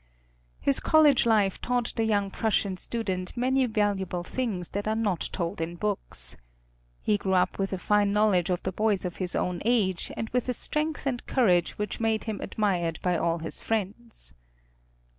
His 0.59 0.79
college 0.79 1.27
life 1.27 1.61
taught 1.61 1.93
the 1.95 2.05
young 2.05 2.31
Prussian 2.31 2.75
student 2.77 3.37
many 3.37 3.67
valuable 3.67 4.23
things 4.23 4.69
that 4.69 4.87
are 4.87 4.95
not 4.95 5.29
told 5.31 5.61
in 5.61 5.75
books. 5.75 6.37
He 7.03 7.19
grew 7.19 7.35
up 7.35 7.59
with 7.59 7.71
a 7.71 7.77
fine 7.77 8.11
knowledge 8.11 8.49
of 8.49 8.63
the 8.63 8.71
boys 8.71 9.05
of 9.05 9.17
his 9.17 9.35
own 9.35 9.61
age, 9.63 10.11
and 10.17 10.27
with 10.29 10.49
a 10.49 10.53
strength 10.53 11.05
and 11.05 11.23
courage 11.27 11.77
which 11.77 11.99
made 11.99 12.23
him 12.23 12.41
admired 12.41 12.97
by 13.03 13.15
all 13.15 13.37
his 13.37 13.61
friends. 13.61 14.33